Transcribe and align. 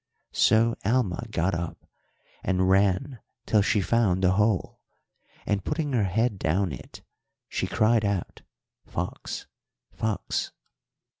So 0.33 0.73
Alma 0.83 1.25
got 1.29 1.53
up 1.53 1.85
and 2.43 2.67
ran 2.67 3.19
till 3.45 3.61
she 3.61 3.81
found 3.81 4.23
the 4.23 4.31
hole, 4.31 4.79
and, 5.45 5.63
putting 5.63 5.93
her 5.93 6.05
head 6.05 6.39
down 6.39 6.71
it, 6.71 7.03
she 7.47 7.67
cried 7.67 8.03
out, 8.03 8.41
'Fox! 8.83 9.45
Fox!' 9.91 10.53